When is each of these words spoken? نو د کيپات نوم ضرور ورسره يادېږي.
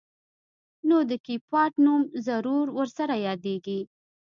نو 0.87 0.97
د 1.09 1.11
کيپات 1.25 1.73
نوم 1.85 2.01
ضرور 2.27 2.65
ورسره 2.77 3.15
يادېږي. 3.27 3.79